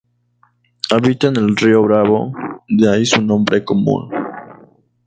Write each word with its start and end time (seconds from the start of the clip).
Habita 0.89 1.27
en 1.27 1.35
el 1.35 1.55
Río 1.55 1.83
Bravo, 1.83 2.33
de 2.67 2.91
ahí 2.91 3.05
su 3.05 3.21
nombre 3.21 3.63
común. 3.63 4.09